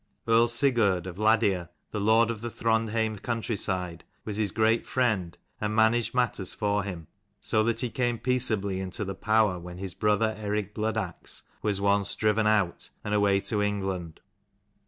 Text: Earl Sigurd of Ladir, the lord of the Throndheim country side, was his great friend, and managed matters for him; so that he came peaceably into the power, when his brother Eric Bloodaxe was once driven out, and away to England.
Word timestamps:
Earl 0.27 0.47
Sigurd 0.47 1.05
of 1.05 1.19
Ladir, 1.19 1.69
the 1.91 1.99
lord 1.99 2.31
of 2.31 2.41
the 2.41 2.49
Throndheim 2.49 3.19
country 3.21 3.55
side, 3.55 4.03
was 4.25 4.37
his 4.37 4.51
great 4.51 4.83
friend, 4.83 5.37
and 5.59 5.75
managed 5.75 6.15
matters 6.15 6.55
for 6.55 6.81
him; 6.81 7.05
so 7.39 7.63
that 7.65 7.81
he 7.81 7.91
came 7.91 8.17
peaceably 8.17 8.79
into 8.79 9.05
the 9.05 9.13
power, 9.13 9.59
when 9.59 9.77
his 9.77 9.93
brother 9.93 10.35
Eric 10.39 10.73
Bloodaxe 10.73 11.43
was 11.61 11.79
once 11.79 12.15
driven 12.15 12.47
out, 12.47 12.89
and 13.03 13.13
away 13.13 13.39
to 13.41 13.61
England. 13.61 14.21